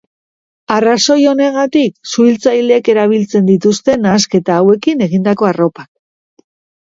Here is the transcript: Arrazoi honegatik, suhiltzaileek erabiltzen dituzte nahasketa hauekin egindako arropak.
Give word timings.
Arrazoi 0.75 1.17
honegatik, 1.31 1.91
suhiltzaileek 2.13 2.89
erabiltzen 2.95 3.45
dituzte 3.51 3.97
nahasketa 4.07 4.55
hauekin 4.63 5.05
egindako 5.09 5.51
arropak. 5.51 5.89